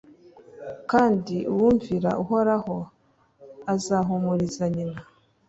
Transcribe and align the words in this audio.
kandi 0.91 1.35
uwumvira 1.51 2.09
uhoraho 2.23 2.75
azahumuriza 3.73 4.63
nyina 4.75 4.99